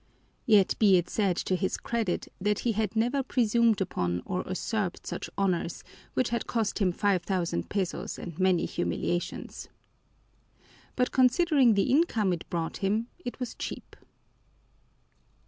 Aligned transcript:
Yet 0.47 0.73
be 0.79 0.97
it 0.97 1.11
said 1.11 1.37
to 1.37 1.55
his 1.55 1.77
credit 1.77 2.27
that 2.41 2.57
he 2.61 2.71
had 2.71 2.95
never 2.95 3.21
presumed 3.21 3.81
upon 3.81 4.23
or 4.25 4.43
usurped 4.47 5.05
such 5.05 5.29
honors, 5.37 5.83
which 6.15 6.29
had 6.29 6.47
cost 6.47 6.79
him 6.79 6.91
five 6.91 7.21
thousand 7.21 7.69
pesos 7.69 8.17
and 8.17 8.39
many 8.39 8.65
humiliations. 8.65 9.67
But 10.95 11.11
considering 11.11 11.75
the 11.75 11.83
income 11.91 12.33
it 12.33 12.49
brought 12.49 12.77
him, 12.77 13.09
it 13.23 13.39
was 13.39 13.53
cheap. 13.53 13.95